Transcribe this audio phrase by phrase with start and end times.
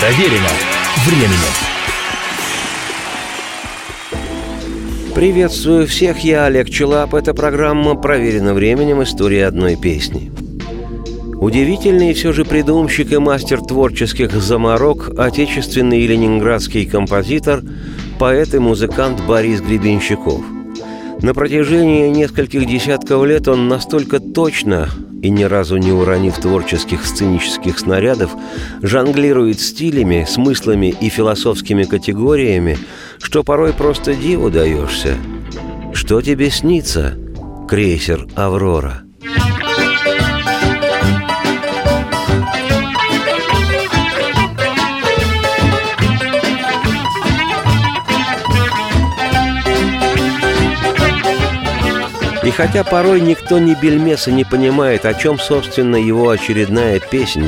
[0.00, 0.48] Проверено
[1.06, 1.54] временем.
[5.12, 7.14] Приветствую всех, я Олег Челап.
[7.14, 9.02] Это программа «Проверено временем.
[9.02, 10.30] История одной песни».
[11.40, 17.62] Удивительный все же придумщик и мастер творческих заморок, отечественный ленинградский композитор,
[18.20, 20.42] поэт и музыкант Борис Гребенщиков.
[21.22, 24.90] На протяжении нескольких десятков лет он настолько точно
[25.22, 28.30] и ни разу не уронив творческих сценических снарядов,
[28.82, 32.78] жонглирует стилями, смыслами и философскими категориями,
[33.20, 35.16] что порой просто диву даешься.
[35.92, 37.18] Что тебе снится,
[37.68, 39.02] крейсер «Аврора»?
[52.58, 57.46] Хотя порой никто ни бельмеса не понимает, о чем, собственно, его очередная песнь,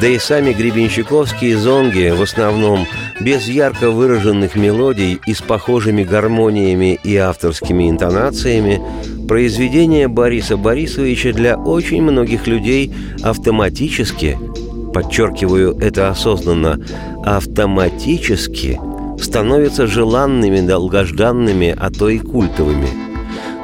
[0.00, 2.84] да и сами гребенщиковские зонги в основном
[3.20, 8.82] без ярко выраженных мелодий и с похожими гармониями и авторскими интонациями,
[9.28, 14.36] произведение Бориса Борисовича для очень многих людей автоматически,
[14.92, 16.80] подчеркиваю это осознанно,
[17.24, 18.80] автоматически
[19.22, 22.88] становятся желанными, долгожданными, а то и культовыми–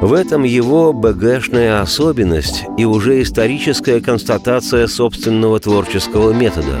[0.01, 6.79] в этом его БГшная особенность и уже историческая констатация собственного творческого метода.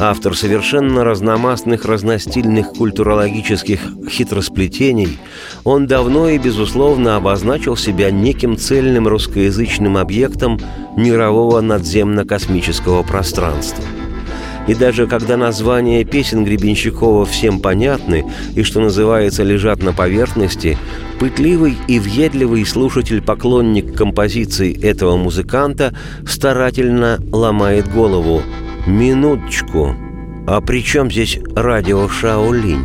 [0.00, 5.18] Автор совершенно разномастных, разностильных культурологических хитросплетений,
[5.64, 10.60] он давно и, безусловно, обозначил себя неким цельным русскоязычным объектом
[10.96, 13.84] мирового надземно-космического пространства–
[14.68, 20.76] и даже когда названия песен Гребенщикова всем понятны и, что называется, лежат на поверхности,
[21.18, 25.94] пытливый и въедливый слушатель-поклонник композиций этого музыканта
[26.26, 28.42] старательно ломает голову.
[28.86, 29.94] «Минуточку,
[30.46, 32.84] а при чем здесь радио Шаолинь?»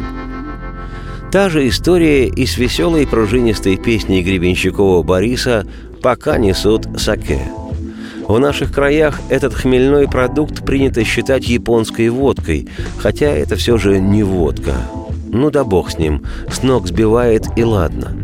[1.31, 5.65] Та же история и с веселой пружинистой песней Гребенщикова Бориса
[6.01, 7.41] «Пока несут саке».
[8.27, 12.67] В наших краях этот хмельной продукт принято считать японской водкой,
[12.97, 14.73] хотя это все же не водка.
[15.33, 18.15] Ну да бог с ним, с ног сбивает и ладно.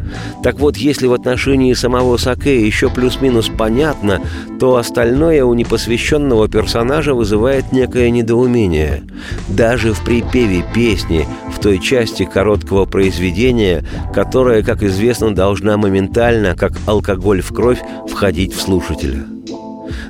[0.43, 4.21] Так вот, если в отношении самого саке еще плюс-минус понятно,
[4.59, 9.01] то остальное у непосвященного персонажа вызывает некое недоумение.
[9.47, 13.83] Даже в припеве песни, в той части короткого произведения,
[14.13, 19.25] которая, как известно, должна моментально, как алкоголь в кровь, входить в слушателя.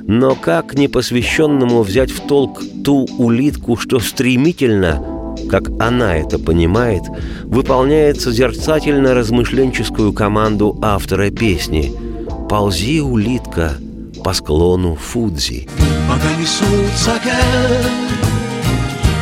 [0.06, 5.02] Но как непосвященному взять в толк ту улитку, что стремительно,
[5.48, 7.02] как она это понимает,
[7.44, 11.92] выполняет созерцательно-размышленческую команду автора песни
[12.48, 13.74] «Ползи, улитка,
[14.24, 15.68] по склону Фудзи».
[16.08, 17.36] Пока несут саке,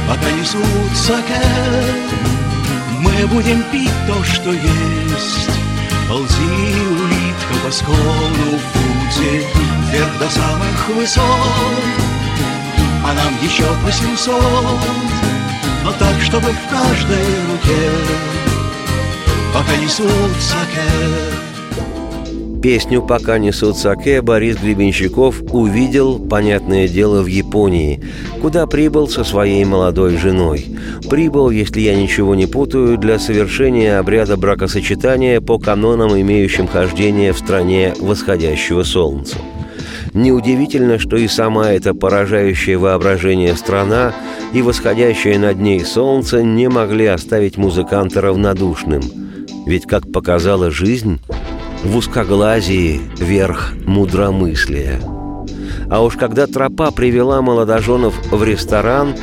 [0.08, 1.42] пока несут саке,
[3.00, 5.50] мы будем пить то, что есть.
[6.08, 11.22] Ползи, улитка, по склону Фудзи, вверх до самых высот,
[13.04, 14.42] а нам еще по семьсот,
[15.84, 18.28] но так, чтобы в каждой руке
[19.52, 20.10] пока несут
[20.40, 21.48] саке.
[22.60, 28.02] Песню «Пока несут саке» Борис Гребенщиков увидел, понятное дело, в Японии,
[28.42, 30.66] куда прибыл со своей молодой женой.
[31.08, 37.38] Прибыл, если я ничего не путаю, для совершения обряда бракосочетания по канонам, имеющим хождение в
[37.38, 39.36] стране восходящего солнца.
[40.14, 44.12] Неудивительно, что и сама эта поражающая воображение страна
[44.52, 49.02] и восходящее над ней солнце не могли оставить музыканта равнодушным.
[49.66, 51.20] Ведь, как показала жизнь,
[51.84, 55.00] в узкоглазии верх мудромыслия.
[55.90, 59.14] А уж когда тропа привела молодоженов в ресторан,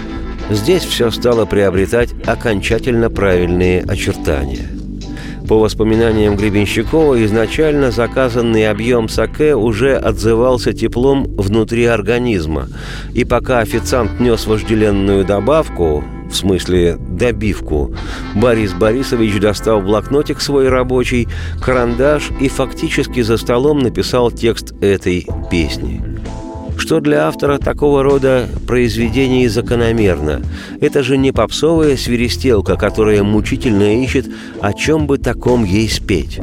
[0.50, 4.75] здесь все стало приобретать окончательно правильные очертания.
[5.48, 12.68] По воспоминаниям Гребенщикова, изначально заказанный объем саке уже отзывался теплом внутри организма,
[13.14, 17.96] и пока официант нес вожделенную добавку, в смысле добивку,
[18.34, 21.28] Борис Борисович достал блокнотик свой рабочий,
[21.62, 26.04] карандаш и фактически за столом написал текст этой песни–
[26.78, 30.42] что для автора такого рода произведений закономерно.
[30.82, 34.28] Это же не попсовая свиристелка, которая мучительно ищет,
[34.62, 36.40] о чем бы таком ей спеть.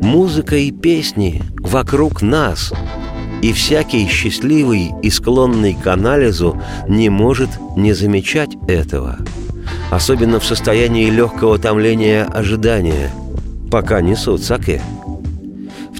[0.00, 2.72] Музыка и песни вокруг нас,
[3.42, 9.18] и всякий счастливый и склонный к анализу не может не замечать этого.
[9.90, 13.10] Особенно в состоянии легкого томления ожидания,
[13.70, 14.80] пока несут саке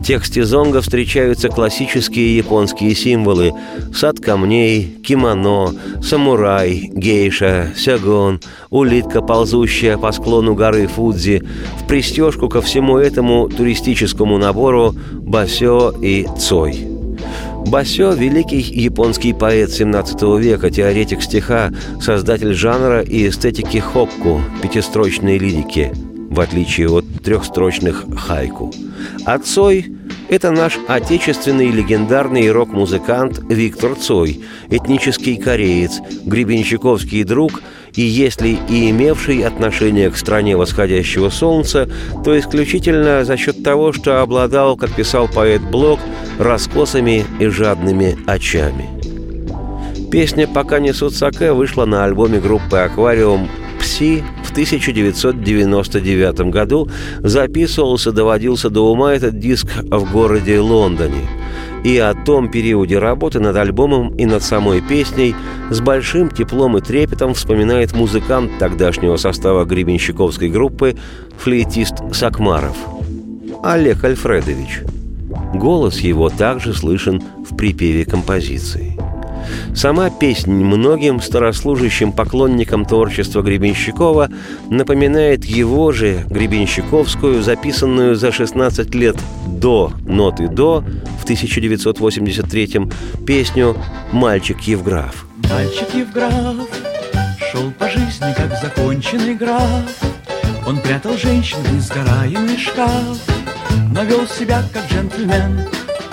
[0.03, 3.53] В тексте зонга встречаются классические японские символы–
[3.95, 8.41] сад камней, кимоно, самурай, гейша, сягон,
[8.71, 11.45] улитка, ползущая по склону горы Фудзи,
[11.81, 16.85] в пристежку ко всему этому туристическому набору басё и цой–
[17.67, 21.71] Басё– великий японский поэт XVII века, теоретик стиха,
[22.01, 25.93] создатель жанра и эстетики хокку, пятистрочной лирики,
[26.33, 28.73] в отличие от трехстрочных хайку.
[29.25, 29.87] А Цой–
[30.29, 34.41] это наш отечественный легендарный рок-музыкант Виктор Цой,
[34.71, 37.63] этнический кореец, гребенщиковский друг–
[37.95, 41.89] и если и имевший отношение к стране восходящего солнца,
[42.25, 46.01] то исключительно за счет того, что обладал, как писал поэт Блок,
[46.39, 48.89] раскосами и жадными очами.
[50.11, 56.89] Песня «Пока несут саке» вышла на альбоме группы «Аквариум» «Пси» 1999 году.
[57.19, 61.29] Записывался, доводился до ума этот диск в городе Лондоне–
[61.85, 65.35] и о том периоде работы над альбомом и над самой песней
[65.71, 70.97] с большим теплом и трепетом вспоминает музыкант тогдашнего состава гребенщиковской группы
[71.39, 72.77] флейтист Сакмаров
[73.63, 74.83] Олег Альфредович.
[75.55, 78.99] Голос его также слышен в припеве композиции.
[79.75, 84.31] Сама песня многим старослужащим поклонникам творчества Гребенщикова
[84.71, 89.17] напоминает его же, Гребенщиковскую, записанную за 16 лет
[89.47, 90.85] до ноты «до»
[91.21, 92.91] в 1983-м
[93.27, 93.77] песню
[94.13, 95.27] «Мальчик Евграф».
[95.51, 96.57] Мальчик Евграф
[97.51, 99.85] шел по жизни, как законченный граф.
[100.67, 103.19] Он прятал женщин в несгораемый шкаф,
[103.93, 105.61] но вел себя как джентльмен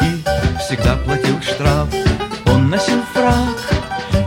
[0.01, 2.08] и всегда платил штраф.
[2.69, 3.57] Носил фраг,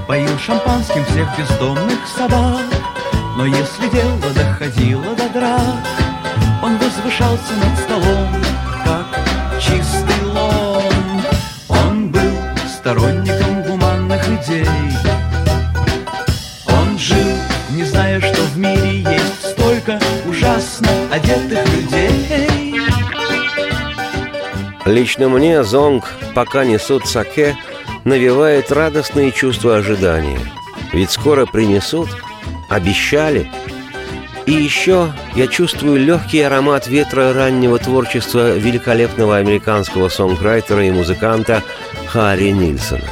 [0.09, 2.65] поил шампанским всех бездомных собак.
[3.37, 5.87] Но если дело доходило до драк,
[6.61, 8.35] он возвышался над столом,
[8.85, 11.23] как чистый лом.
[11.69, 12.33] Он был
[12.67, 14.67] сторонником гуманных идей.
[16.67, 17.39] Он жил,
[17.71, 22.75] не зная, что в мире есть столько ужасно одетых людей.
[24.85, 27.57] Лично мне зонг «Пока несут саке»
[28.05, 30.41] навевает радостные чувства ожидания.
[30.93, 32.09] Ведь скоро принесут,
[32.69, 33.51] обещали.
[34.47, 41.63] И еще я чувствую легкий аромат ветра раннего творчества великолепного американского сонграйтера и музыканта
[42.09, 43.05] Харри Нильсона.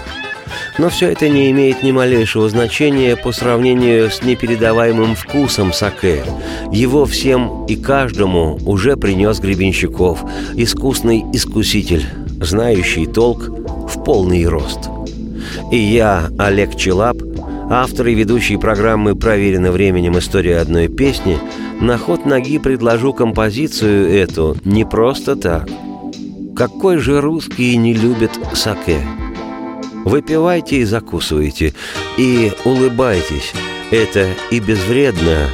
[0.79, 6.25] Но все это не имеет ни малейшего значения по сравнению с непередаваемым вкусом саке.
[6.73, 12.07] Его всем и каждому уже принес Гребенщиков, искусный искуситель,
[12.41, 13.60] знающий толк
[13.91, 14.89] в полный рост.
[15.71, 17.17] И я, Олег Челап,
[17.71, 20.19] автор и ведущий программы «Проверено временем.
[20.19, 21.39] История одной песни»,
[21.81, 25.69] на ход ноги предложу композицию эту не просто так.
[26.55, 29.01] Какой же русский не любит саке?
[30.05, 31.75] Выпивайте и закусывайте,
[32.19, 33.53] и улыбайтесь.
[33.91, 35.49] Это и безвредно,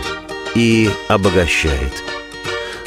[0.55, 2.03] и обогащает.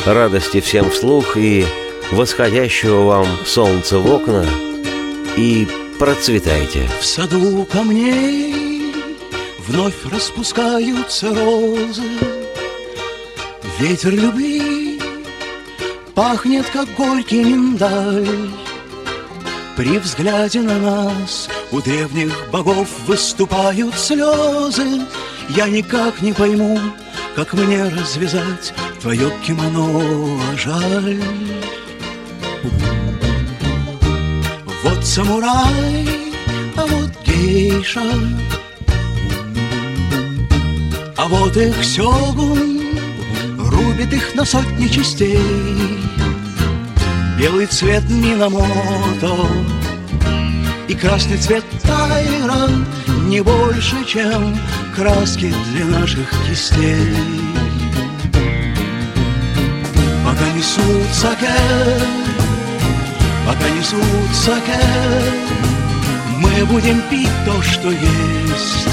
[0.06, 1.66] Радости всем вслух и
[2.12, 4.46] восходящего вам солнца в окна–
[5.38, 5.68] и
[5.98, 6.90] процветайте.
[7.00, 8.94] В саду камней
[9.68, 12.04] вновь распускаются розы.
[13.80, 15.00] Ветер любви
[16.14, 18.50] пахнет, как горький миндаль.
[19.78, 25.06] При взгляде на нас у древних богов выступают слезы.
[25.50, 26.78] Я никак не пойму,
[27.36, 31.22] как мне развязать твое кимоно, а жаль.
[35.10, 36.08] Самурай,
[36.76, 38.04] а вот гейша,
[41.18, 42.80] а вот их сёгун
[43.58, 45.40] рубит их на сотни частей.
[47.40, 49.48] Белый цвет Минамото
[50.88, 52.70] и красный цвет Тайра
[53.26, 54.56] не больше, чем
[54.96, 57.16] краски для наших кистей.
[60.24, 62.39] Пока несут саке
[63.50, 64.80] Пока несут саке
[66.38, 68.88] Мы будем пить то, что есть.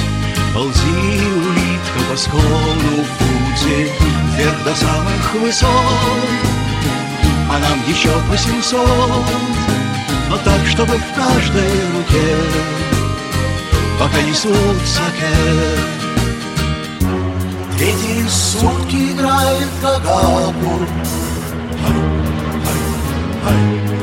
[0.54, 3.92] Ползи, улитка, по склону Фудзи
[4.34, 5.68] Вверх до самых высот.
[7.50, 8.80] А нам еще по семьсот
[10.30, 12.36] Но так, чтобы в каждой руке.
[14.00, 15.36] Пока несут саке
[17.76, 20.80] Третьи сутки играет Кагапу
[23.44, 23.95] Мое направление запретно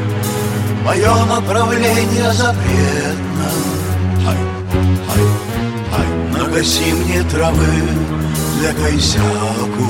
[4.25, 4.37] Хай,
[5.07, 5.25] хай,
[5.91, 7.81] хай Нагаси мне травы
[8.59, 9.87] для кайсяку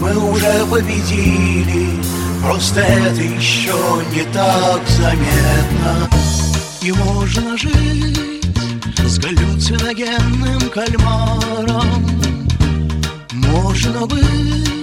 [0.00, 2.04] Мы уже победили
[2.44, 3.72] Просто это еще
[4.12, 6.10] не так заметно.
[6.82, 8.44] И можно жить
[8.98, 12.04] с галлюциногенным кальмаром.
[13.32, 14.73] Можно быть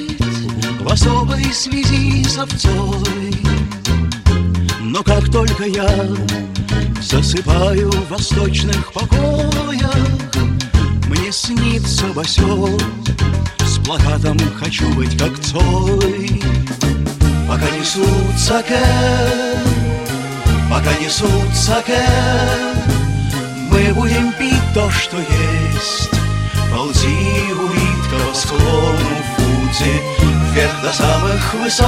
[0.91, 3.33] особой связи с овцой
[4.81, 5.89] Но как только я
[7.01, 9.95] засыпаю в восточных покоях
[11.07, 12.81] Мне снится босек
[13.60, 16.41] с плакатом «Хочу быть как Цой»
[17.48, 18.86] Пока несут саке,
[20.69, 22.05] пока несут саке
[23.69, 26.10] Мы будем пить то, что есть.
[26.74, 28.98] Ползи, улитка, по склону
[29.38, 30.11] Фудзи
[30.51, 31.88] Вверх до самых высот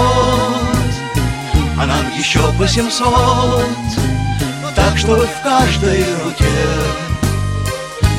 [1.77, 3.65] А нам еще по семьсот
[4.73, 6.45] Так, чтобы в каждой руке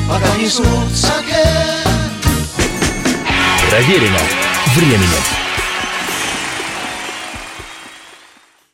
[0.07, 1.47] Пока несут саке
[3.69, 4.19] Проверено
[4.75, 5.34] временем.